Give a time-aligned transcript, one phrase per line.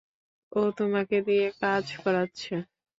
[0.51, 2.53] ও তোমাকে দিয়ে কাজ করাচ্ছে।